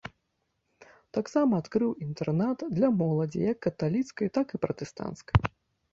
[1.17, 5.37] Таксама адкрыў інтэрнат для моладзі, як каталіцкай, так і пратэстанцкай.